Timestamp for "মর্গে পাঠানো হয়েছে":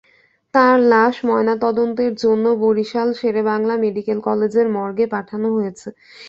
4.75-5.87